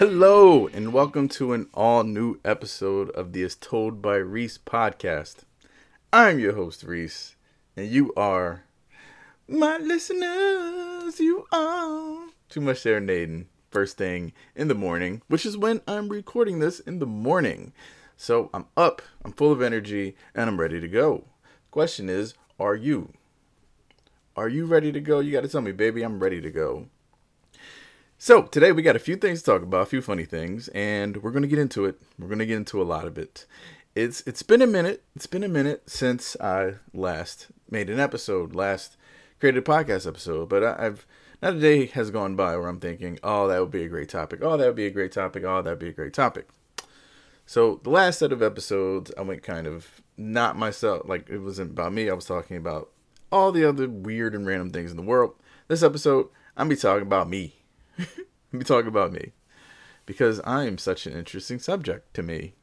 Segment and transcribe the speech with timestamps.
[0.00, 5.40] Hello, and welcome to an all new episode of the As Told by Reese podcast.
[6.10, 7.36] I'm your host, Reese,
[7.76, 8.64] and you are
[9.46, 11.20] my listeners.
[11.20, 16.60] You are too much serenading first thing in the morning, which is when I'm recording
[16.60, 17.74] this in the morning.
[18.16, 21.26] So I'm up, I'm full of energy, and I'm ready to go.
[21.70, 23.12] Question is, are you?
[24.34, 25.20] Are you ready to go?
[25.20, 26.86] You got to tell me, baby, I'm ready to go.
[28.22, 31.22] So today we got a few things to talk about, a few funny things, and
[31.22, 31.98] we're gonna get into it.
[32.18, 33.46] We're gonna get into a lot of it.
[33.94, 35.02] It's it's been a minute.
[35.16, 38.98] It's been a minute since I last made an episode, last
[39.38, 40.50] created a podcast episode.
[40.50, 41.06] But I, I've
[41.40, 44.10] not a day has gone by where I'm thinking, oh, that would be a great
[44.10, 44.40] topic.
[44.42, 45.42] Oh, that would be a great topic.
[45.42, 46.46] Oh, that'd be a great topic.
[47.46, 51.08] So the last set of episodes, I went kind of not myself.
[51.08, 52.10] Like it wasn't about me.
[52.10, 52.90] I was talking about
[53.32, 55.36] all the other weird and random things in the world.
[55.68, 57.54] This episode, I'm be talking about me
[58.52, 59.32] Let me talk about me.
[60.06, 62.54] Because I am such an interesting subject to me.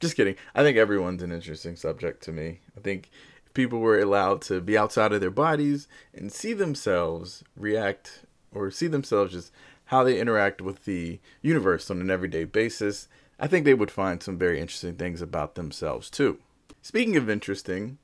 [0.00, 0.36] Just kidding.
[0.54, 2.60] I think everyone's an interesting subject to me.
[2.76, 3.10] I think
[3.46, 8.70] if people were allowed to be outside of their bodies and see themselves react or
[8.70, 9.52] see themselves just
[9.86, 14.22] how they interact with the universe on an everyday basis, I think they would find
[14.22, 16.38] some very interesting things about themselves too.
[16.82, 17.98] Speaking of interesting,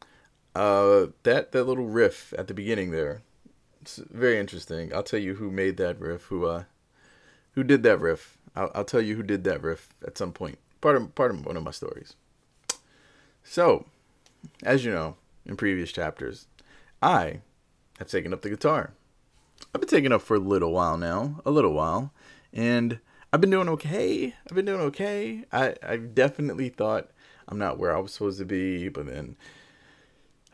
[0.54, 3.22] uh, that that little riff at the beginning there,
[3.80, 4.94] it's very interesting.
[4.94, 6.64] I'll tell you who made that riff, who uh,
[7.52, 8.38] who did that riff.
[8.54, 10.58] I'll, I'll tell you who did that riff at some point.
[10.80, 12.14] Part of part of one of my stories.
[13.42, 13.86] So,
[14.62, 16.46] as you know, in previous chapters,
[17.02, 17.40] I
[17.98, 18.92] have taken up the guitar.
[19.74, 22.12] I've been taking up for a little while now, a little while,
[22.52, 22.98] and
[23.32, 24.34] I've been doing okay.
[24.48, 25.44] I've been doing okay.
[25.52, 27.10] I I definitely thought
[27.48, 29.36] I'm not where I was supposed to be, but then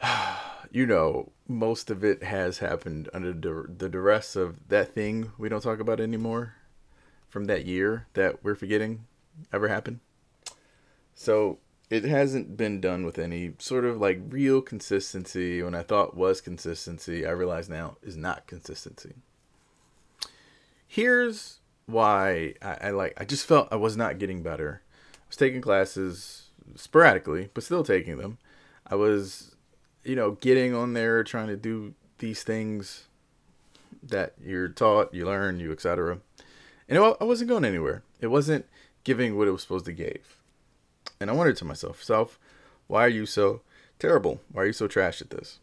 [0.77, 5.63] you know, most of it has happened under the, duress of that thing we don't
[5.63, 6.57] talk about anymore
[7.31, 9.07] from that year that we're forgetting
[9.55, 10.01] ever happened.
[11.15, 15.63] So it hasn't been done with any sort of like real consistency.
[15.63, 19.15] When I thought was consistency, I realize now is not consistency.
[20.87, 23.15] Here's why I, I like.
[23.17, 24.83] I just felt I was not getting better.
[25.15, 28.37] I was taking classes sporadically, but still taking them.
[28.87, 29.56] I was
[30.07, 33.05] you know, getting on there, trying to do these things
[34.03, 36.19] that you're taught, you learn, you etc.
[36.89, 38.03] And it, I wasn't going anywhere.
[38.21, 38.67] It wasn't
[39.05, 40.41] giving what it was supposed to give.
[41.21, 42.39] And I wondered to myself, self,
[42.87, 43.63] why are you so
[43.99, 44.41] terrible?
[44.53, 45.59] Why are you so trash at this?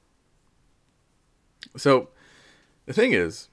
[1.77, 2.09] So,
[2.85, 3.47] the thing is,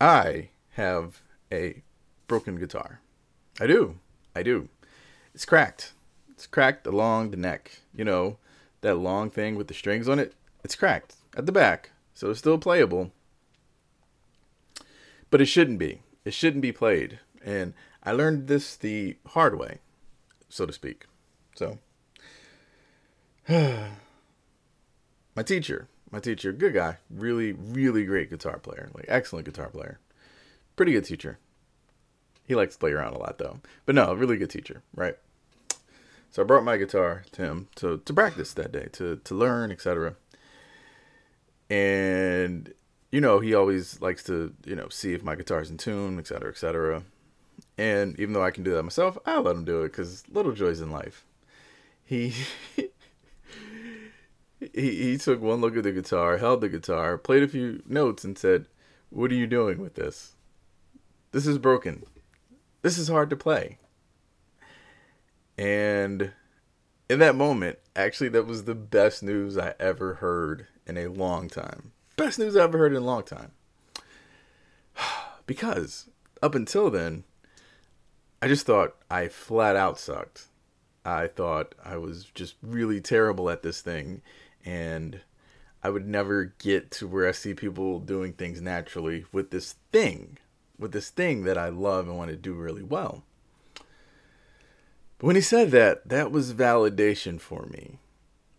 [0.00, 1.82] I have a
[2.26, 3.00] broken guitar.
[3.60, 3.98] I do.
[4.36, 4.68] I do.
[5.34, 5.92] It's cracked.
[6.30, 7.80] It's cracked along the neck.
[7.94, 8.36] You know,
[8.82, 11.90] that long thing with the strings on it, it's cracked at the back.
[12.14, 13.10] So it's still playable.
[15.30, 16.02] But it shouldn't be.
[16.24, 17.18] It shouldn't be played.
[17.42, 17.72] And
[18.04, 19.78] I learned this the hard way,
[20.48, 21.06] so to speak.
[21.54, 21.78] So
[23.48, 29.98] my teacher, my teacher, good guy, really, really great guitar player, like excellent guitar player.
[30.76, 31.38] Pretty good teacher.
[32.46, 33.60] He likes to play around a lot though.
[33.86, 35.16] But no, really good teacher, right?
[36.32, 39.70] So I brought my guitar to him to, to practice that day, to, to learn,
[39.70, 40.16] etc.
[41.68, 42.72] And,
[43.10, 46.50] you know, he always likes to, you know, see if my guitar's in tune, etc.,
[46.50, 47.02] etc.
[47.76, 50.52] And even though I can do that myself, I let him do it because little
[50.52, 51.26] joys in life.
[52.02, 52.32] He,
[52.76, 52.90] he
[54.72, 58.38] he took one look at the guitar, held the guitar, played a few notes, and
[58.38, 58.66] said,
[59.10, 60.34] "What are you doing with this?
[61.32, 62.04] This is broken.
[62.80, 63.78] This is hard to play."
[65.62, 66.32] And
[67.08, 71.48] in that moment, actually, that was the best news I ever heard in a long
[71.48, 71.92] time.
[72.16, 73.52] Best news I ever heard in a long time.
[75.46, 76.10] because
[76.42, 77.22] up until then,
[78.42, 80.48] I just thought I flat out sucked.
[81.04, 84.20] I thought I was just really terrible at this thing
[84.64, 85.20] and
[85.80, 90.38] I would never get to where I see people doing things naturally with this thing,
[90.76, 93.22] with this thing that I love and want to do really well.
[95.22, 98.00] But when he said that, that was validation for me.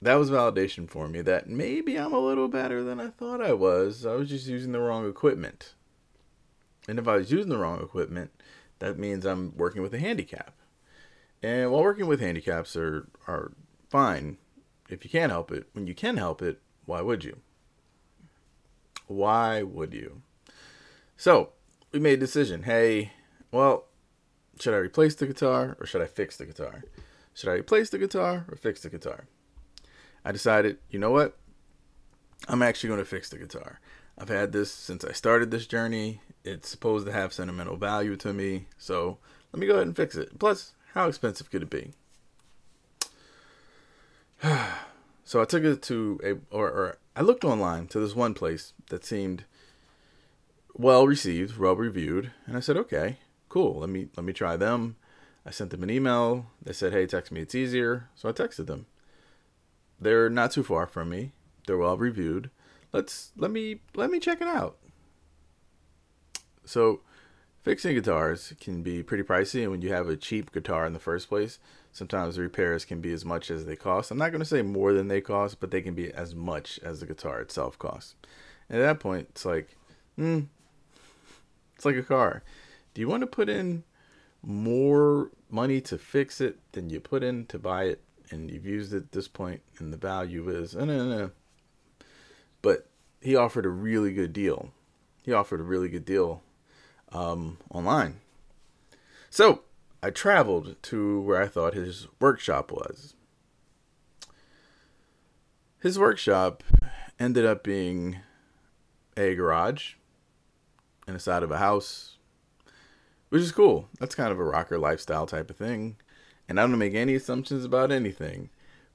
[0.01, 3.51] That was validation for me that maybe I'm a little better than I thought I
[3.51, 4.05] was.
[4.05, 5.73] I was just using the wrong equipment.
[6.87, 8.31] And if I was using the wrong equipment,
[8.79, 10.55] that means I'm working with a handicap.
[11.41, 13.51] And while working with handicaps are are
[13.89, 14.37] fine
[14.87, 17.39] if you can't help it, when you can help it, why would you?
[19.07, 20.21] Why would you?
[21.17, 21.49] So,
[21.91, 22.63] we made a decision.
[22.63, 23.11] Hey,
[23.51, 23.87] well,
[24.63, 26.85] should I replace the guitar or should I fix the guitar?
[27.33, 29.25] Should I replace the guitar or fix the guitar?
[30.23, 31.37] I decided, you know what?
[32.47, 33.81] I'm actually going to fix the guitar.
[34.17, 36.21] I've had this since I started this journey.
[36.45, 38.67] It's supposed to have sentimental value to me.
[38.77, 39.17] So
[39.51, 40.39] let me go ahead and fix it.
[40.39, 41.91] Plus, how expensive could it be?
[45.25, 48.71] so I took it to a, or, or I looked online to this one place
[48.87, 49.43] that seemed
[50.73, 53.17] well received, well reviewed, and I said, okay,
[53.53, 53.79] cool.
[53.79, 54.95] Let me let me try them.
[55.45, 56.47] I sent them an email.
[56.61, 57.41] They said, hey, text me.
[57.41, 58.09] It's easier.
[58.15, 58.87] So I texted them.
[59.99, 61.33] They're not too far from me.
[61.67, 62.49] They're well reviewed.
[62.91, 64.77] Let's let me let me check it out.
[66.65, 67.01] So,
[67.61, 70.99] fixing guitars can be pretty pricey, and when you have a cheap guitar in the
[70.99, 71.59] first place,
[71.91, 74.11] sometimes repairs can be as much as they cost.
[74.11, 76.79] I'm not going to say more than they cost, but they can be as much
[76.81, 78.15] as the guitar itself costs.
[78.69, 79.75] And at that point, it's like,
[80.15, 80.41] hmm,
[81.75, 82.43] it's like a car.
[82.93, 83.83] Do you want to put in
[84.41, 88.01] more money to fix it than you put in to buy it?
[88.29, 91.27] And you've used it at this point, and the value is, uh, nah, nah.
[92.61, 92.87] but
[93.21, 94.71] he offered a really good deal.
[95.23, 96.41] He offered a really good deal
[97.11, 98.19] um, online.
[99.29, 99.61] So
[100.01, 103.15] I traveled to where I thought his workshop was.
[105.79, 106.63] His workshop
[107.19, 108.19] ended up being
[109.15, 109.93] a garage
[111.07, 112.12] in the side of a house,
[113.33, 113.89] which is cool.
[113.99, 115.95] That's kind of a rocker lifestyle type of thing.
[116.47, 118.51] And I don't make any assumptions about anything.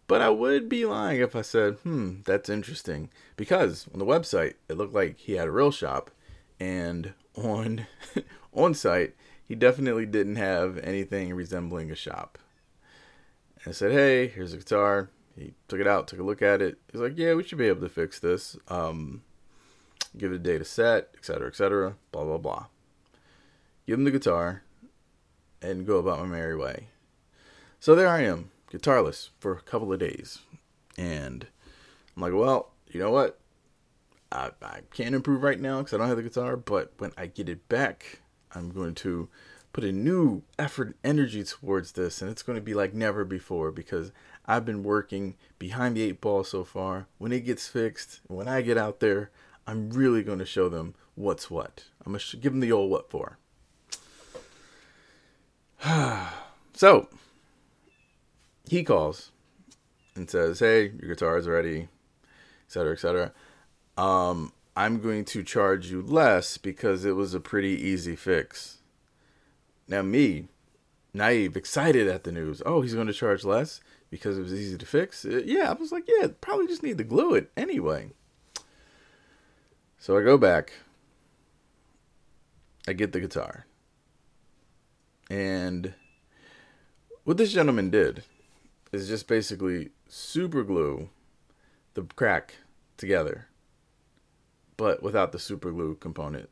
[0.07, 3.11] But I would be lying if I said, hmm, that's interesting.
[3.37, 6.13] Because on the website, it looked like he had a real shop.
[6.61, 7.89] And on
[8.55, 12.39] on site, he definitely didn't have anything resembling a shop.
[13.57, 15.11] And I said, hey, here's a guitar.
[15.37, 16.79] He took it out, took a look at it.
[16.93, 18.57] He's like, yeah, we should be able to fix this.
[18.69, 19.23] Um,
[20.17, 22.67] give it a data set, etc., etc., blah, blah, blah.
[23.89, 24.65] Give him the guitar
[25.63, 26.89] and go about my merry way.
[27.81, 30.41] So there I am, guitarless for a couple of days.
[30.99, 31.47] And
[32.15, 33.41] I'm like, well, you know what?
[34.31, 37.29] I, I can't improve right now because I don't have the guitar, but when I
[37.29, 38.21] get it back,
[38.55, 39.31] I'm going to
[39.73, 43.25] put a new effort and energy towards this, and it's going to be like never
[43.25, 44.13] before because
[44.45, 47.07] I've been working behind the eight ball so far.
[47.17, 49.31] When it gets fixed, when I get out there,
[49.67, 51.85] I'm really going to show them what's what.
[52.05, 53.39] I'm going to give them the old what for.
[56.75, 57.09] so,
[58.69, 59.31] he calls
[60.15, 61.89] and says, Hey, your guitar is ready,
[62.67, 63.33] etc., etc.
[63.97, 68.79] Um, I'm going to charge you less because it was a pretty easy fix.
[69.89, 70.49] Now, me,
[71.15, 72.63] naive, excited at the news.
[72.65, 75.25] Oh, he's going to charge less because it was easy to fix.
[75.25, 78.11] Uh, yeah, I was like, yeah, probably just need to glue it anyway.
[79.99, 80.73] So I go back.
[82.87, 83.67] I get the guitar.
[85.31, 85.95] And
[87.25, 88.25] what this gentleman did
[88.93, 91.11] is just basically super glue
[91.95, 92.55] the crack
[92.97, 93.49] together,
[94.77, 96.49] but without the super glue component.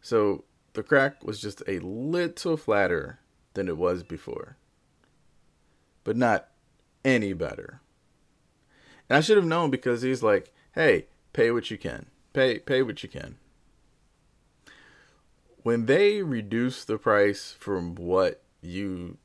[0.00, 3.20] So the crack was just a little flatter
[3.54, 4.56] than it was before,
[6.04, 6.48] but not
[7.04, 7.80] any better.
[9.08, 12.06] And I should have known because he's like, "Hey, pay what you can.
[12.32, 13.38] Pay pay what you can."
[15.68, 19.18] When they reduce the price from what you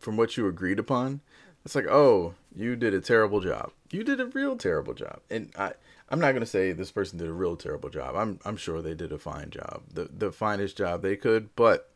[0.00, 1.20] from what you agreed upon,
[1.64, 3.70] it's like, "Oh, you did a terrible job.
[3.92, 5.74] You did a real terrible job." And I
[6.08, 8.16] I'm not gonna say this person did a real terrible job.
[8.16, 11.54] I'm I'm sure they did a fine job, the the finest job they could.
[11.54, 11.94] But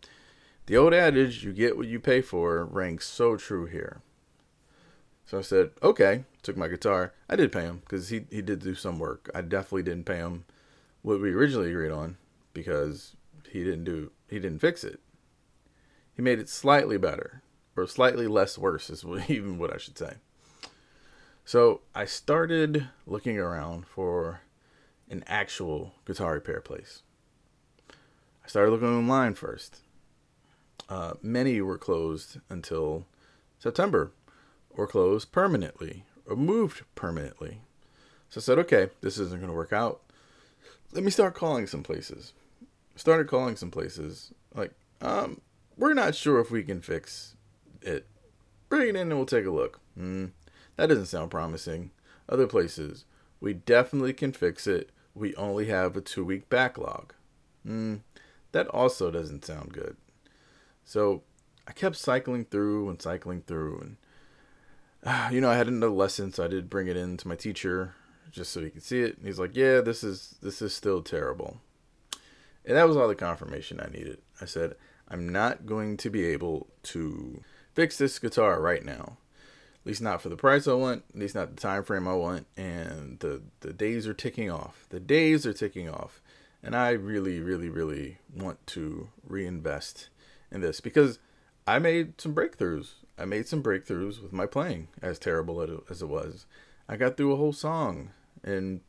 [0.67, 4.01] the old adage, "You get what you pay for," rang so true here.
[5.25, 7.15] So I said, "Okay." Took my guitar.
[7.29, 9.29] I did pay him because he he did do some work.
[9.35, 10.45] I definitely didn't pay him
[11.03, 12.17] what we originally agreed on
[12.53, 13.17] because
[13.51, 15.01] he didn't do he didn't fix it.
[16.15, 17.43] He made it slightly better
[17.77, 20.15] or slightly less worse is even what I should say.
[21.45, 24.41] So I started looking around for
[25.09, 27.03] an actual guitar repair place.
[28.45, 29.81] I started looking online first.
[30.89, 33.07] Uh, many were closed until
[33.59, 34.13] September,
[34.71, 37.61] or closed permanently, or moved permanently.
[38.29, 40.01] So I said, okay, this isn't going to work out.
[40.93, 42.33] Let me start calling some places.
[42.97, 44.33] Started calling some places.
[44.55, 45.41] Like, um,
[45.77, 47.37] we're not sure if we can fix
[47.83, 48.07] it.
[48.69, 49.81] Bring it in and we'll take a look.
[49.99, 50.33] Mm,
[50.77, 51.91] that doesn't sound promising.
[52.29, 53.05] Other places,
[53.41, 54.91] we definitely can fix it.
[55.15, 57.15] We only have a two week backlog.
[57.65, 57.97] Hmm,
[58.53, 59.97] that also doesn't sound good.
[60.85, 61.23] So
[61.69, 63.97] I kept cycling through and cycling through, and
[65.05, 67.37] uh, you know, I had another lesson, so I did bring it in to my
[67.37, 67.95] teacher
[68.31, 69.17] just so he could see it.
[69.19, 71.61] And he's like, "Yeah, this is this is still terrible,"
[72.67, 74.19] and that was all the confirmation I needed.
[74.41, 74.75] I said,
[75.09, 77.43] "I'm not going to be able to
[77.75, 79.19] fix this guitar right now."
[79.81, 82.15] At least not for the price I want, at least not the time frame I
[82.15, 84.87] want, and the the days are ticking off.
[84.91, 86.21] The days are ticking off.
[86.63, 90.09] And I really, really, really want to reinvest
[90.51, 91.21] in this because
[91.65, 92.95] I made some breakthroughs.
[93.17, 96.47] I made some breakthroughs with my playing, as terrible as it was.
[96.89, 98.11] I got through a whole song,
[98.43, 98.81] and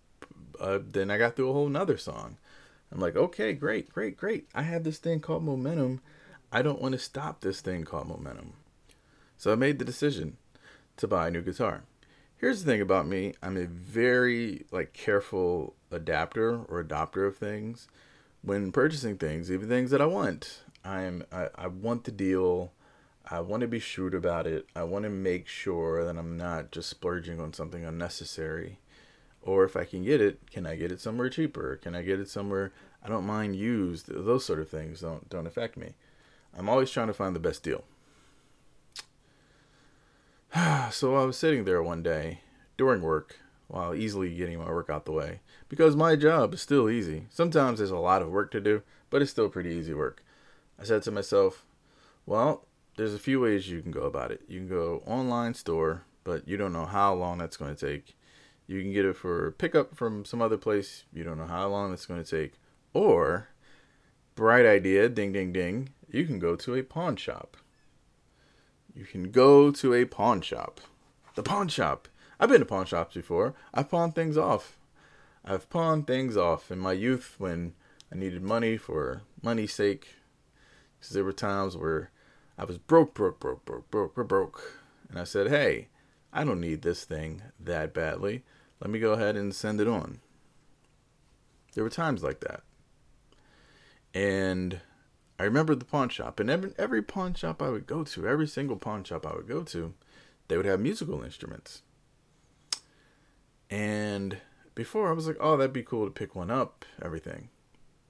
[0.60, 2.38] uh, then I got through a whole nother song.
[2.91, 4.48] I'm like, okay, great, great, great.
[4.56, 6.01] I have this thing called momentum.
[6.51, 8.53] I don't want to stop this thing called momentum.
[9.38, 10.38] So I made the decision
[10.98, 11.84] to buy a new guitar.
[12.38, 13.34] Here's the thing about me.
[13.41, 17.88] I'm a very like careful adapter or adopter of things
[18.41, 20.62] when purchasing things, even things that I want.
[20.86, 22.72] I'm I, I want the deal.
[23.29, 24.67] I want to be shrewd about it.
[24.75, 28.79] I want to make sure that I'm not just splurging on something unnecessary.
[29.48, 31.77] Or if I can get it, can I get it somewhere cheaper?
[31.77, 34.08] Can I get it somewhere I don't mind used?
[34.10, 35.94] Those sort of things don't don't affect me.
[36.56, 37.86] I'm always trying to find the best deal.
[40.92, 42.42] so I was sitting there one day
[42.77, 43.39] during work
[43.70, 45.39] while easily getting my work out the way
[45.70, 47.27] because my job is still easy.
[47.30, 50.25] Sometimes there's a lot of work to do, but it's still pretty easy work.
[50.77, 51.63] I said to myself,
[52.25, 52.66] well,
[52.98, 54.42] there's a few ways you can go about it.
[54.50, 58.17] You can go online store, but you don't know how long that's going to take.
[58.68, 61.06] You can get it for pickup from some other place.
[61.14, 62.54] You don't know how long it's going to take.
[62.94, 63.48] Or,
[64.36, 67.58] bright idea, ding, ding, ding, you can go to a pawn shop.
[68.94, 70.82] You can go to a pawn shop.
[71.36, 72.08] The pawn shop.
[72.40, 73.54] I've been to pawn shops before.
[73.74, 74.78] I've pawned things off.
[75.46, 77.74] I've pawned things off in my youth when
[78.12, 80.16] I needed money for money's sake.
[81.00, 82.12] Because there were times where
[82.58, 84.82] I was broke, broke, broke, broke, broke, broke, broke.
[85.10, 85.88] And I said, hey,
[86.34, 88.44] I don't need this thing that badly.
[88.79, 90.19] Let me go ahead and send it on.
[91.74, 92.63] There were times like that.
[94.13, 94.81] And
[95.39, 96.39] I remember the pawn shop.
[96.39, 99.48] And every, every pawn shop I would go to, every single pawn shop I would
[99.48, 99.93] go to,
[100.48, 101.81] they would have musical instruments.
[103.69, 104.38] And
[104.75, 107.50] before I was like, oh, that'd be cool to pick one up, everything.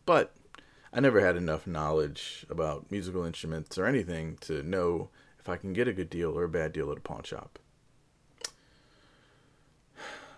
[0.05, 0.33] But
[0.93, 5.09] I never had enough knowledge about musical instruments or anything to know
[5.39, 7.59] if I can get a good deal or a bad deal at a pawn shop.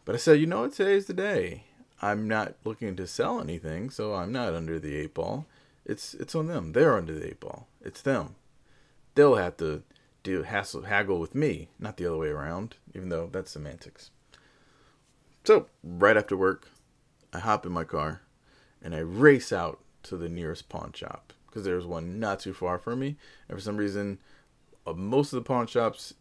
[0.05, 1.63] But I said, you know what, today's the day.
[2.01, 5.45] I'm not looking to sell anything, so I'm not under the eight ball.
[5.85, 6.71] It's it's on them.
[6.71, 7.67] They're under the eight ball.
[7.81, 8.35] It's them.
[9.15, 9.83] They'll have to
[10.23, 14.11] do hassle haggle with me, not the other way around, even though that's semantics.
[15.43, 16.69] So, right after work,
[17.33, 18.21] I hop in my car
[18.81, 22.77] and I race out to the nearest pawn shop because there's one not too far
[22.77, 23.17] from me.
[23.47, 24.19] And for some reason,
[24.85, 26.13] uh, most of the pawn shops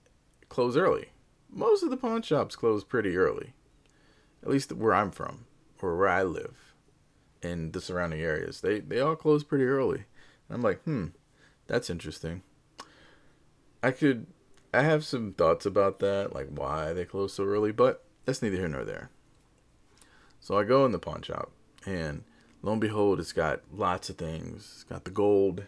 [0.48, 1.10] close early.
[1.50, 3.52] Most of the pawn shops close pretty early,
[4.42, 5.46] at least where I'm from
[5.80, 6.74] or where I live
[7.42, 8.60] in the surrounding areas.
[8.60, 10.04] They they all close pretty early.
[10.48, 11.06] And I'm like, hmm,
[11.66, 12.42] that's interesting.
[13.82, 14.26] I could
[14.72, 18.56] I have some thoughts about that, like why they close so early, but that's neither
[18.56, 19.10] here nor there.
[20.40, 21.50] So I go in the pawn shop
[21.86, 22.24] and
[22.62, 24.70] lo and behold, it's got lots of things.
[24.74, 25.64] It's got the gold.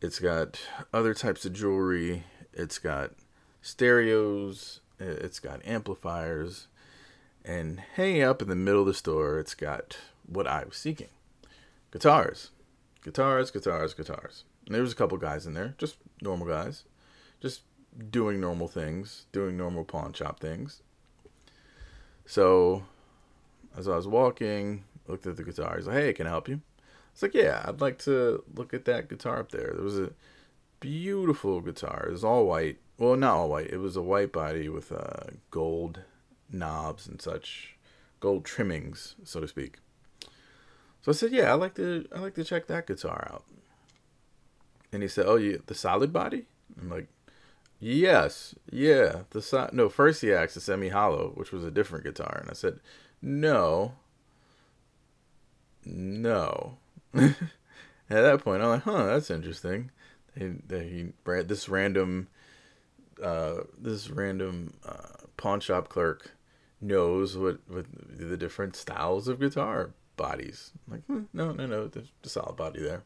[0.00, 0.60] It's got
[0.92, 2.24] other types of jewelry.
[2.52, 3.12] It's got
[3.62, 4.80] stereos.
[4.98, 6.68] It's got amplifiers.
[7.44, 11.08] And hanging up in the middle of the store, it's got what I was seeking
[11.90, 12.50] guitars.
[13.02, 14.44] Guitars, guitars, guitars.
[14.66, 16.84] And there was a couple guys in there, just normal guys,
[17.40, 17.60] just
[18.10, 20.82] doing normal things, doing normal pawn shop things.
[22.24, 22.84] So,
[23.76, 25.76] as I was walking, looked at the guitar.
[25.76, 26.62] He's like, "Hey, can I help you?"
[27.12, 30.12] It's like, "Yeah, I'd like to look at that guitar up there." There was a
[30.80, 32.06] beautiful guitar.
[32.08, 32.78] It was all white.
[32.98, 33.70] Well, not all white.
[33.70, 36.00] It was a white body with a gold
[36.50, 37.76] knobs and such,
[38.20, 39.78] gold trimmings, so to speak.
[41.02, 42.06] So I said, "Yeah, I like to.
[42.14, 43.44] I like to check that guitar out."
[44.92, 46.46] And he said, "Oh, you the solid body?"
[46.80, 47.08] I'm like,
[47.80, 49.88] "Yes, yeah." The so- no.
[49.88, 52.80] First, he asked the semi hollow, which was a different guitar, and I said,
[53.22, 53.96] "No,
[55.84, 56.78] no.
[57.14, 57.34] At
[58.08, 59.90] that point, I'm like, huh, that's interesting.
[60.36, 62.28] He, he this random,
[63.22, 66.32] uh, this random uh, pawn shop clerk
[66.80, 70.72] knows what what the different styles of guitar bodies.
[70.86, 73.02] I'm like, hmm, no, no, no, there's a solid body there.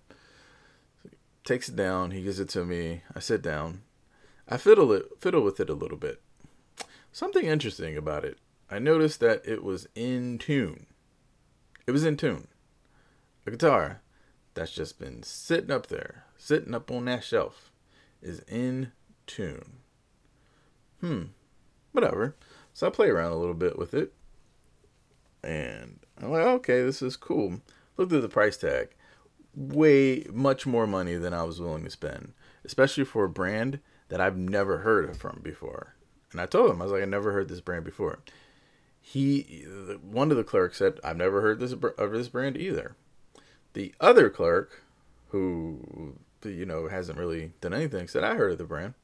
[1.03, 1.11] So
[1.45, 2.11] takes it down.
[2.11, 3.03] He gives it to me.
[3.15, 3.83] I sit down.
[4.49, 6.21] I fiddle it, fiddle with it a little bit.
[7.13, 8.39] Something interesting about it.
[8.71, 10.87] I noticed that it was in tune.
[11.87, 12.49] It was in tune
[13.49, 14.03] a guitar
[14.55, 17.73] that's just been sitting up there, sitting up on that shelf,
[18.23, 18.93] is in
[19.27, 19.79] tune.
[21.01, 21.23] Hmm,
[21.92, 22.37] whatever.
[22.73, 24.12] So I play around a little bit with it,
[25.42, 27.61] and I'm like, okay, this is cool.
[27.97, 28.90] Looked at the price tag,
[29.54, 32.33] way much more money than I was willing to spend,
[32.64, 35.95] especially for a brand that I've never heard of from before.
[36.33, 38.21] And I told him I was like, I never heard this brand before.
[39.00, 39.64] He,
[40.02, 42.95] one of the clerks said, I've never heard this of this brand either.
[43.73, 44.83] The other clerk,
[45.28, 48.95] who you know hasn't really done anything, said I heard of the brand.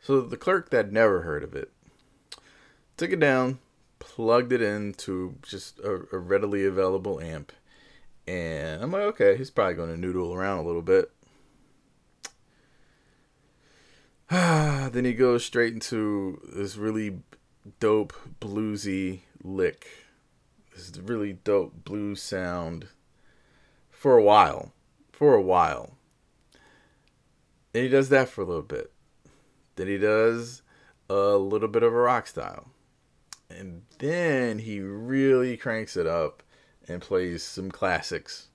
[0.00, 1.70] So the clerk that never heard of it
[2.96, 3.58] took it down,
[3.98, 7.52] plugged it into just a, a readily available amp,
[8.26, 11.10] and I'm like, okay, he's probably going to noodle around a little bit.
[14.30, 17.20] then he goes straight into this really
[17.78, 19.86] dope bluesy lick.
[20.74, 22.88] This really dope blues sound
[23.90, 24.72] for a while.
[25.12, 25.96] For a while.
[27.72, 28.92] And he does that for a little bit.
[29.76, 30.62] Then he does
[31.08, 32.68] a little bit of a rock style.
[33.48, 36.42] And then he really cranks it up
[36.88, 38.48] and plays some classics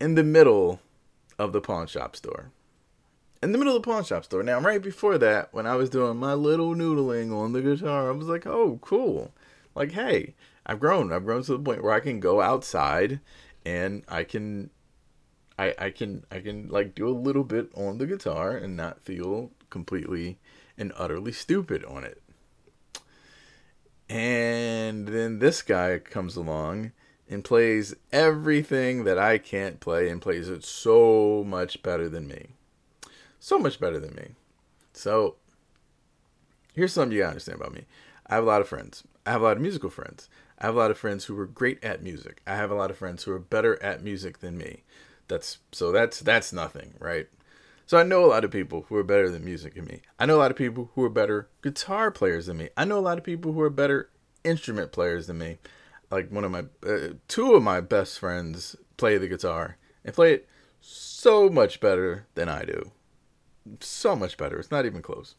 [0.00, 0.80] in the middle
[1.38, 2.50] of the pawn shop store.
[3.42, 4.42] In the middle of the pawn shop store.
[4.42, 8.12] Now, right before that, when I was doing my little noodling on the guitar, I
[8.12, 9.32] was like, oh, cool.
[9.74, 10.34] Like, hey,
[10.64, 11.12] I've grown.
[11.12, 13.20] I've grown to the point where I can go outside
[13.64, 14.70] and I can
[15.58, 19.00] I, I can I can like do a little bit on the guitar and not
[19.00, 20.38] feel completely
[20.76, 22.22] and utterly stupid on it.
[24.08, 26.92] And then this guy comes along
[27.28, 32.50] and plays everything that I can't play and plays it so much better than me.
[33.40, 34.28] So much better than me.
[34.92, 35.36] So
[36.74, 37.84] here's something you gotta understand about me.
[38.26, 39.02] I have a lot of friends.
[39.24, 40.28] I have a lot of musical friends.
[40.58, 42.40] I have a lot of friends who are great at music.
[42.46, 44.84] I have a lot of friends who are better at music than me.
[45.28, 47.28] That's so that's that's nothing, right?
[47.86, 50.02] So I know a lot of people who are better than music than me.
[50.18, 52.68] I know a lot of people who are better guitar players than me.
[52.76, 54.10] I know a lot of people who are better
[54.42, 55.58] instrument players than me.
[56.10, 60.34] Like one of my uh, two of my best friends play the guitar and play
[60.34, 60.48] it
[60.80, 62.90] so much better than I do.
[63.80, 64.58] So much better.
[64.58, 65.36] It's not even close.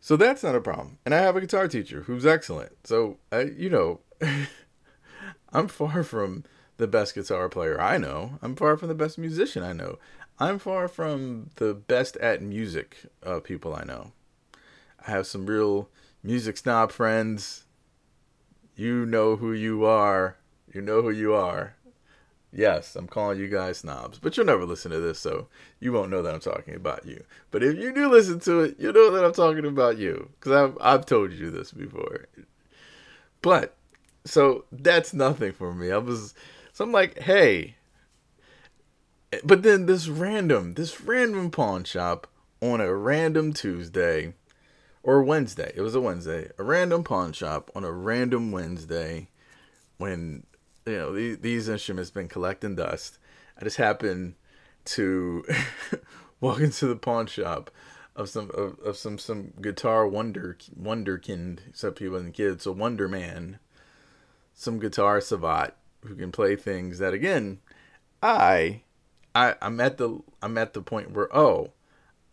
[0.00, 0.98] So that's not a problem.
[1.04, 2.72] And I have a guitar teacher who's excellent.
[2.84, 4.00] So you know,
[5.52, 6.44] I'm far from
[6.78, 8.38] the best guitar player I know.
[8.40, 9.98] I'm far from the best musician I know.
[10.40, 14.12] I'm far from the best at music uh, people I know.
[15.06, 15.88] I have some real
[16.22, 17.64] music snob friends.
[18.76, 20.36] You know who you are.
[20.72, 21.74] You know who you are.
[22.52, 25.48] Yes, I'm calling you guys snobs, but you'll never listen to this, so
[25.80, 27.22] you won't know that I'm talking about you.
[27.50, 30.52] But if you do listen to it, you know that I'm talking about you because
[30.52, 32.26] I've I've told you this before.
[33.42, 33.76] But
[34.24, 35.90] so that's nothing for me.
[35.90, 36.34] I was
[36.78, 37.74] so I'm like, hey.
[39.42, 42.28] But then this random, this random pawn shop
[42.62, 44.34] on a random Tuesday
[45.02, 45.72] or Wednesday.
[45.74, 46.52] It was a Wednesday.
[46.56, 49.26] A random pawn shop on a random Wednesday
[49.96, 50.46] when
[50.86, 53.18] you know these, these instruments been collecting dust.
[53.60, 54.36] I just happened
[54.84, 55.44] to
[56.40, 57.72] walk into the pawn shop
[58.14, 63.08] of some of, of some some guitar wonder wonderkind, except people and kids, so Wonder
[63.08, 63.58] Man,
[64.54, 65.74] some guitar savant
[66.08, 67.58] who can play things that again,
[68.22, 68.82] I,
[69.34, 71.72] I I'm at the I'm at the point where oh,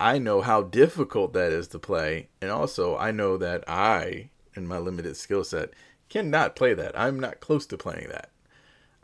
[0.00, 4.66] I know how difficult that is to play, and also I know that I, in
[4.66, 5.70] my limited skill set,
[6.08, 6.98] cannot play that.
[6.98, 8.30] I'm not close to playing that.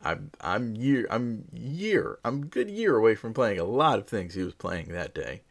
[0.02, 4.34] I'm I'm year I'm year I'm good year away from playing a lot of things
[4.34, 5.42] he was playing that day.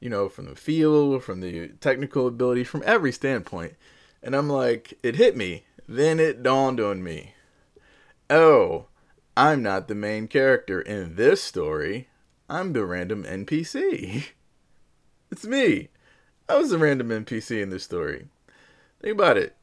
[0.00, 3.74] You know, from the feel, from the technical ability, from every standpoint.
[4.20, 5.64] And I'm like, it hit me.
[5.86, 7.34] Then it dawned on me
[8.32, 8.86] oh,
[9.36, 12.08] I'm not the main character in this story.
[12.48, 14.26] I'm the random NPC.
[15.30, 15.88] It's me.
[16.46, 18.26] I was the random NPC in this story.
[19.00, 19.56] Think about it.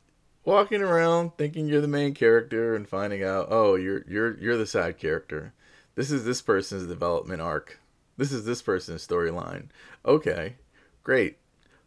[0.44, 4.66] Walking around thinking you're the main character and finding out, oh, you're you're you're the
[4.66, 5.54] side character.
[5.94, 7.80] This is this person's development arc.
[8.18, 9.68] This is this person's storyline.
[10.04, 10.56] Okay.
[11.04, 11.38] Great.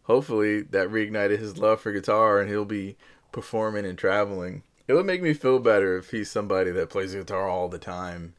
[0.04, 2.96] Hopefully that reignited his love for guitar and he'll be
[3.32, 4.62] performing and traveling
[4.92, 8.35] it would make me feel better if he's somebody that plays guitar all the time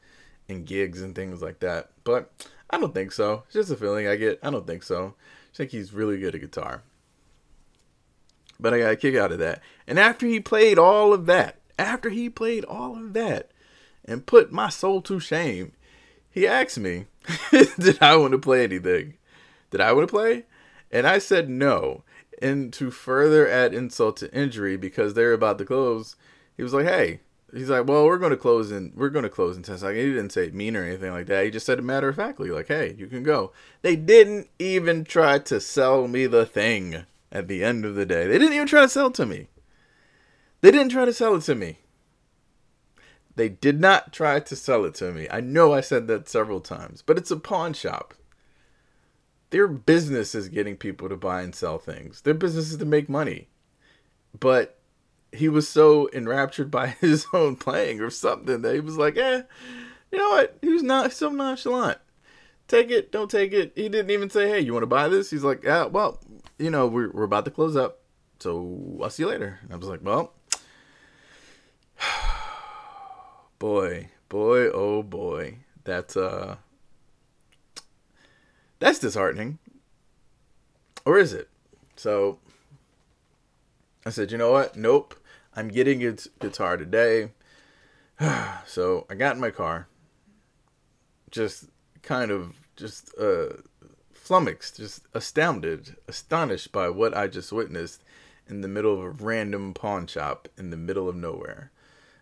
[0.48, 1.90] in gigs and things like that.
[2.04, 2.32] But
[2.70, 3.42] I don't think so.
[3.46, 4.38] It's just a feeling I get.
[4.44, 5.16] I don't think so.
[5.52, 6.84] I think he's really good at guitar.
[8.60, 9.64] But I got a kick out of that.
[9.88, 13.50] And after he played all of that, after he played all of that
[14.06, 15.72] and put my soul to shame,
[16.30, 17.08] he asked me,
[17.52, 19.16] Did I want to play anything?
[19.72, 20.46] Did I want to play?
[20.92, 22.04] And I said no.
[22.40, 26.16] And to further add insult to injury, because they're about to close,
[26.58, 27.20] he was like, "Hey,
[27.54, 28.94] He's like, well, we're going to close in.
[28.96, 30.04] We're going to close in ten seconds.
[30.04, 31.46] He didn't say mean or anything like that.
[31.46, 33.52] He just said it matter of factly, like, hey, you can go.
[33.84, 37.06] They didn't even try to sell me the thing.
[37.32, 39.48] At the end of the day, they didn't even try to sell it to me.
[40.62, 41.80] They didn't try to sell it to me.
[43.36, 45.28] They did not try to sell it to me.
[45.32, 48.14] I know I said that several times, but it's a pawn shop.
[49.50, 52.22] Their business is getting people to buy and sell things.
[52.22, 53.48] Their business is to make money.
[54.40, 54.78] But
[55.34, 59.42] he was so enraptured by his own playing or something that he was like, eh,
[60.12, 60.58] you know what?
[60.62, 61.98] He was not so nonchalant.
[62.68, 63.74] Take it, don't take it.
[63.76, 65.30] He didn't even say, hey, you want to buy this?
[65.30, 66.20] He's like, yeah, well,
[66.58, 68.00] you know, we're, we're about to close up.
[68.40, 69.60] So I'll see you later.
[69.64, 70.34] And I was like, well,
[73.60, 75.58] boy, boy, oh boy.
[75.84, 76.58] That's, uh,
[78.80, 79.60] that's disheartening.
[81.06, 81.50] Or is it?
[81.96, 82.40] So
[84.06, 84.76] I said, you know what?
[84.76, 85.16] Nope.
[85.56, 87.32] I'm getting a guitar today.
[88.66, 89.88] so I got in my car,
[91.32, 91.66] just
[92.02, 93.58] kind of just uh,
[94.14, 98.04] flummoxed, just astounded, astonished by what I just witnessed
[98.48, 101.72] in the middle of a random pawn shop in the middle of nowhere.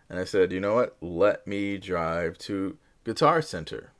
[0.09, 0.97] And I said, you know what?
[1.01, 3.91] Let me drive to Guitar Center.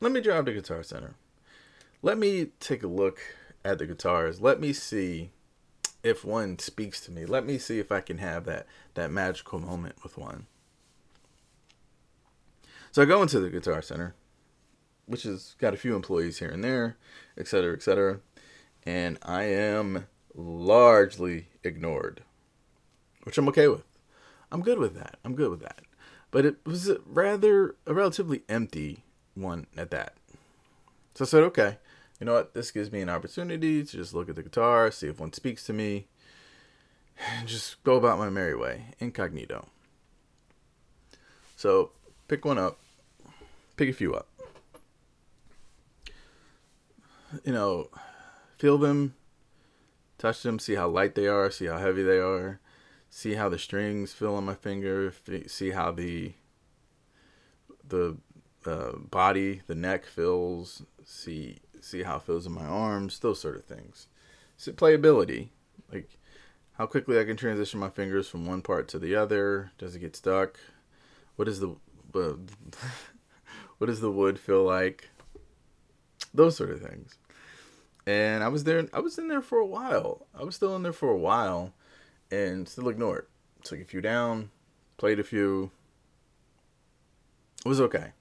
[0.00, 1.14] Let me drive to Guitar Center.
[2.00, 3.20] Let me take a look
[3.64, 4.40] at the guitars.
[4.40, 5.30] Let me see
[6.02, 7.24] if one speaks to me.
[7.24, 10.46] Let me see if I can have that that magical moment with one.
[12.92, 14.14] So I go into the Guitar Center,
[15.06, 16.96] which has got a few employees here and there,
[17.36, 18.20] etc., etc.,
[18.84, 22.22] and I am largely ignored,
[23.24, 23.84] which I'm okay with.
[24.50, 25.18] I'm good with that.
[25.24, 25.82] I'm good with that.
[26.30, 30.14] But it was a rather a relatively empty one at that.
[31.14, 31.78] So I said, okay,
[32.20, 32.54] you know what?
[32.54, 35.64] This gives me an opportunity to just look at the guitar, see if one speaks
[35.66, 36.06] to me,
[37.38, 39.68] and just go about my merry way, incognito.
[41.56, 41.92] So
[42.26, 42.78] pick one up,
[43.76, 44.28] pick a few up.
[47.44, 47.88] You know,
[48.56, 49.14] feel them,
[50.16, 52.58] touch them, see how light they are, see how heavy they are,
[53.10, 55.12] see how the strings feel on my finger,
[55.46, 56.32] see how the
[57.86, 58.16] the
[58.66, 63.56] uh, body, the neck feels, see see how it feels in my arms, those sort
[63.56, 64.06] of things.
[64.56, 65.48] So playability,
[65.92, 66.18] like
[66.78, 69.72] how quickly I can transition my fingers from one part to the other.
[69.78, 70.58] Does it get stuck?
[71.36, 71.76] What is the
[73.78, 75.10] what does the wood feel like?
[76.32, 77.16] Those sort of things.
[78.06, 78.88] And I was there.
[78.92, 80.26] I was in there for a while.
[80.38, 81.74] I was still in there for a while,
[82.30, 83.26] and still ignored.
[83.64, 84.50] Took a few down,
[84.96, 85.70] played a few.
[87.64, 88.12] It was okay.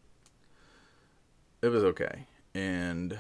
[1.62, 3.20] It was okay, and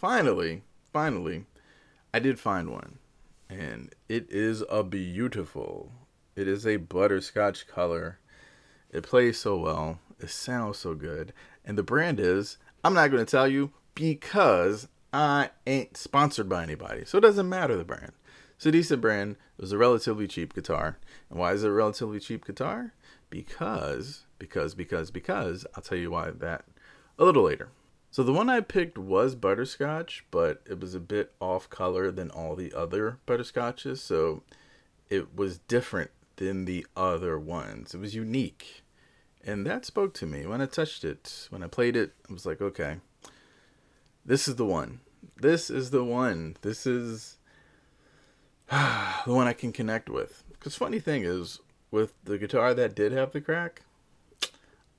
[0.00, 0.62] finally,
[0.94, 1.44] finally,
[2.14, 2.98] I did find one.
[3.50, 5.92] And it is a beautiful.
[6.34, 8.18] It is a butterscotch color.
[8.90, 9.98] It plays so well.
[10.18, 11.34] It sounds so good.
[11.66, 16.62] And the brand is, I'm not going to tell you because I ain't sponsored by
[16.62, 17.04] anybody.
[17.04, 18.12] So it doesn't matter the brand.
[18.56, 19.36] It's a decent brand.
[19.58, 20.96] Was a relatively cheap guitar.
[21.28, 22.94] And why is it a relatively cheap guitar?
[23.28, 26.64] Because, because, because, because, I'll tell you why that
[27.18, 27.68] a little later.
[28.10, 32.30] So the one I picked was butterscotch, but it was a bit off color than
[32.30, 34.42] all the other butterscotches, so
[35.08, 37.94] it was different than the other ones.
[37.94, 38.82] It was unique.
[39.44, 41.46] And that spoke to me when I touched it.
[41.50, 42.96] When I played it, I was like, okay,
[44.24, 45.00] this is the one.
[45.36, 46.56] This is the one.
[46.62, 47.38] This is
[48.70, 50.42] the one I can connect with.
[50.50, 53.82] Because funny thing is, with the guitar that did have the crack,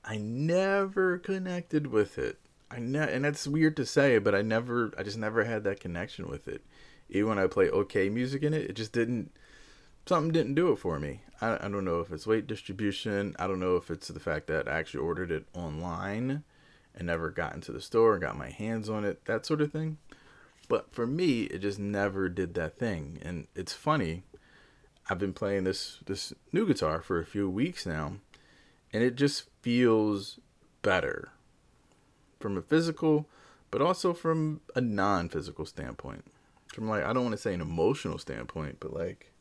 [0.04, 2.38] I never connected with it.
[2.72, 5.80] I ne- and that's weird to say, but I never, I just never had that
[5.80, 6.64] connection with it.
[7.10, 9.30] Even when I play okay music in it, it just didn't,
[10.06, 11.20] something didn't do it for me.
[11.40, 13.36] I, I don't know if it's weight distribution.
[13.38, 16.44] I don't know if it's the fact that I actually ordered it online
[16.94, 19.70] and never got into the store and got my hands on it, that sort of
[19.70, 19.98] thing.
[20.68, 23.18] But for me, it just never did that thing.
[23.22, 24.22] And it's funny.
[25.10, 28.14] I've been playing this this new guitar for a few weeks now,
[28.92, 30.38] and it just feels
[30.80, 31.32] better
[32.42, 33.28] from a physical,
[33.70, 36.24] but also from a non-physical standpoint.
[36.74, 39.32] From like I don't want to say an emotional standpoint, but like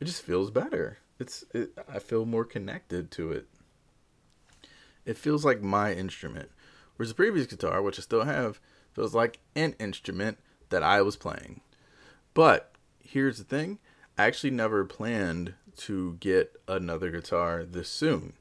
[0.00, 0.98] it just feels better.
[1.18, 3.48] It's it, I feel more connected to it.
[5.04, 6.50] It feels like my instrument.
[6.96, 8.60] Whereas the previous guitar, which I still have,
[8.92, 10.38] feels like an instrument
[10.70, 11.60] that I was playing.
[12.34, 13.78] But here's the thing
[14.18, 18.32] I actually never planned to get another guitar this soon.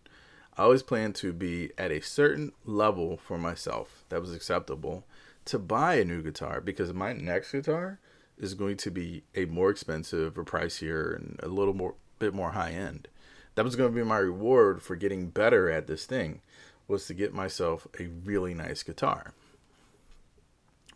[0.57, 5.03] I always planned to be at a certain level for myself that was acceptable
[5.45, 7.99] to buy a new guitar because my next guitar
[8.37, 12.51] is going to be a more expensive or pricier and a little more bit more
[12.51, 13.07] high end.
[13.55, 16.41] That was going to be my reward for getting better at this thing
[16.87, 19.33] was to get myself a really nice guitar.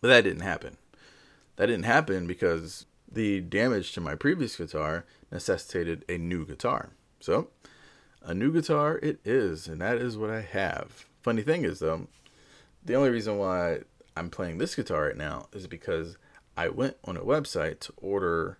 [0.01, 0.77] But that didn't happen.
[1.55, 6.91] That didn't happen because the damage to my previous guitar necessitated a new guitar.
[7.19, 7.49] So,
[8.21, 11.05] a new guitar it is, and that is what I have.
[11.21, 12.07] Funny thing is, though,
[12.83, 13.79] the only reason why
[14.15, 16.17] I'm playing this guitar right now is because
[16.57, 18.57] I went on a website to order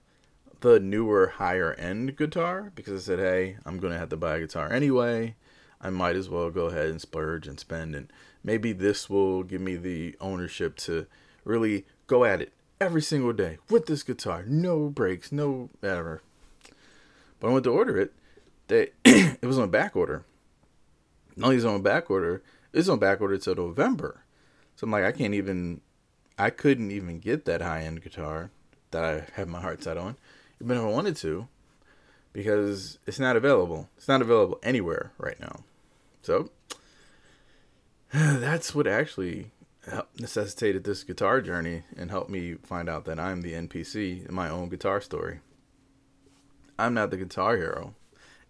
[0.62, 4.38] the newer, higher end guitar because I said, hey, I'm going to have to buy
[4.38, 5.36] a guitar anyway.
[5.82, 8.12] I might as well go ahead and splurge and spend, and
[8.44, 11.08] maybe this will give me the ownership to
[11.46, 14.44] really go at it every single day with this guitar.
[14.46, 16.22] No breaks, no whatever.
[17.40, 18.14] But I went to order it.
[18.70, 20.24] They it was on back order.
[21.42, 24.24] Only is on back order, it's on back order till November.
[24.76, 25.82] So I'm like, I can't even,
[26.38, 28.52] I couldn't even get that high end guitar
[28.92, 30.16] that I have my heart set on,
[30.62, 31.48] even if I wanted to,
[32.34, 33.90] because it's not available.
[33.98, 35.64] It's not available anywhere right now.
[36.22, 36.50] So
[38.14, 39.52] that's what actually
[40.20, 44.50] necessitated this guitar journey and helped me find out that I'm the NPC in my
[44.50, 45.40] own guitar story.
[46.78, 47.96] I'm not the guitar hero.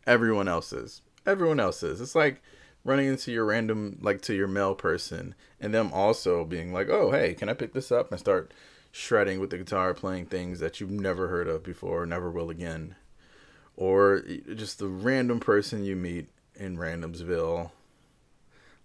[0.10, 1.04] Everyone else is.
[1.28, 2.02] Everyone else is.
[2.02, 2.42] It's like
[2.84, 7.12] running into your random, like to your mail person, and them also being like, oh,
[7.12, 8.10] hey, can I pick this up?
[8.10, 8.52] And start
[8.92, 12.96] shredding with the guitar, playing things that you've never heard of before, never will again.
[13.78, 14.24] Or
[14.56, 17.70] just the random person you meet in Randomsville.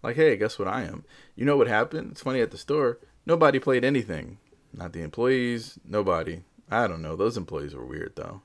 [0.02, 1.06] Like, hey, guess what I am?
[1.36, 2.10] You know what happened?
[2.10, 2.98] It's funny at the store.
[3.24, 4.36] Nobody played anything.
[4.74, 6.42] Not the employees, nobody.
[6.70, 7.16] I don't know.
[7.16, 8.42] Those employees were weird though.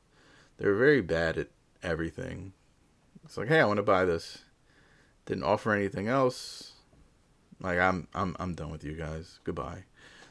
[0.58, 1.50] They were very bad at
[1.84, 2.54] everything.
[3.30, 4.40] It's like, hey, I want to buy this.
[5.28, 6.72] Didn't offer anything else.
[7.62, 9.40] Like I'm I'm I'm done with you guys.
[9.44, 9.84] Goodbye.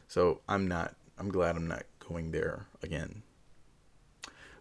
[0.09, 3.23] So I'm not I'm glad I'm not going there again.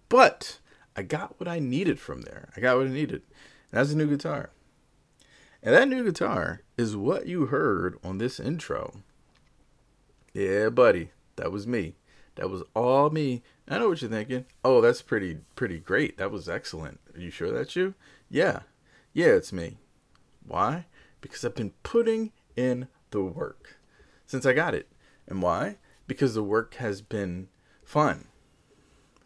[0.08, 0.60] But
[0.96, 2.50] I got what I needed from there.
[2.56, 3.24] I got what I needed.
[3.72, 4.52] And that's a new guitar.
[5.64, 9.02] And that new guitar is what you heard on this intro.
[10.36, 11.10] Yeah, buddy.
[11.38, 11.96] That was me.
[12.36, 13.42] That was all me.
[13.68, 14.46] I know what you're thinking.
[14.64, 16.20] Oh, that's pretty pretty great.
[16.20, 17.00] That was excellent.
[17.16, 17.96] Are you sure that's you?
[18.30, 18.62] Yeah.
[19.14, 19.78] Yeah, it's me.
[20.46, 20.86] Why?
[21.22, 23.78] Because I've been putting in the work
[24.26, 24.88] since I got it.
[25.28, 25.78] And why?
[26.08, 27.50] Because the work has been
[27.84, 28.28] fun.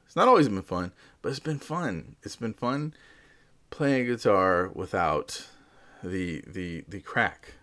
[0.06, 2.16] It's not always been fun, but it's been fun.
[2.24, 2.94] It's been fun
[3.70, 5.48] playing guitar without
[6.04, 7.54] the the the crack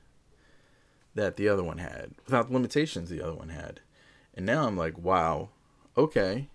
[1.14, 3.81] that the other one had, without the limitations the other one had.
[4.35, 5.51] And now I'm like, wow,
[5.96, 6.48] okay,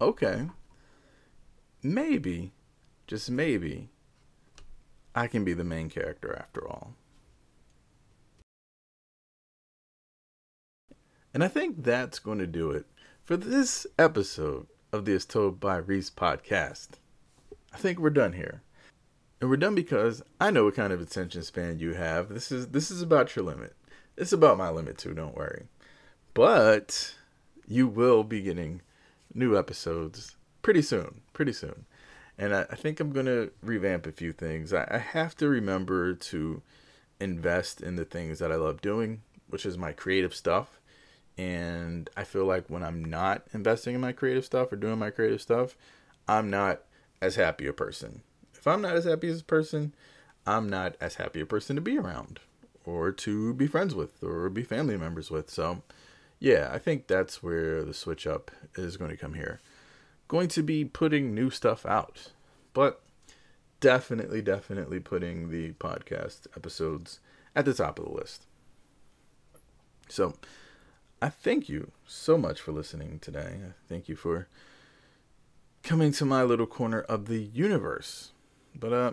[0.00, 0.48] okay,
[1.82, 2.52] maybe,
[3.06, 3.90] just maybe,
[5.14, 6.94] I can be the main character after all.
[11.34, 12.86] And I think that's going to do it
[13.24, 16.88] for this episode of the As Told by Reese podcast.
[17.72, 18.62] I think we're done here.
[19.40, 22.28] And we're done because I know what kind of attention span you have.
[22.28, 23.74] This is this is about your limit.
[24.16, 25.66] It's about my limit too, don't worry.
[26.34, 27.14] But
[27.66, 28.82] you will be getting
[29.34, 31.22] new episodes pretty soon.
[31.32, 31.86] Pretty soon.
[32.38, 34.72] And I, I think I'm gonna revamp a few things.
[34.72, 36.62] I, I have to remember to
[37.20, 40.80] invest in the things that I love doing, which is my creative stuff
[41.38, 45.10] and I feel like when I'm not investing in my creative stuff or doing my
[45.10, 45.76] creative stuff,
[46.28, 46.82] I'm not
[47.20, 48.22] as happy a person.
[48.54, 49.94] If I'm not as happy as a person,
[50.46, 52.40] I'm not as happy a person to be around
[52.84, 55.48] or to be friends with or be family members with.
[55.48, 55.82] So,
[56.38, 59.60] yeah, I think that's where the switch up is going to come here.
[60.32, 62.32] Going to be putting new stuff out,
[62.72, 63.02] but
[63.80, 67.20] definitely, definitely putting the podcast episodes
[67.54, 68.46] at the top of the list.
[70.08, 70.32] So,
[71.20, 73.58] I thank you so much for listening today.
[73.62, 74.48] I thank you for
[75.82, 78.32] coming to my little corner of the universe.
[78.74, 79.12] But uh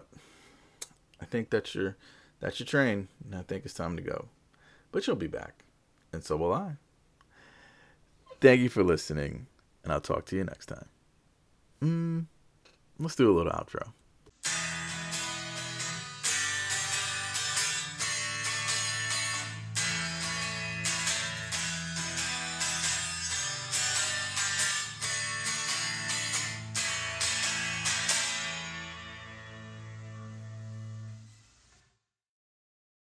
[1.21, 1.97] I think that's your
[2.39, 4.29] that's your train, and I think it's time to go.
[4.93, 5.65] But you'll be back,
[6.13, 6.77] and so will I.
[8.39, 9.47] Thank you for listening,
[9.83, 10.87] and I'll talk to you next time.
[11.81, 12.25] Mm,
[12.99, 13.93] let's do a little outro.